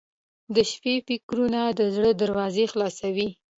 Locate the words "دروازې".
2.21-2.65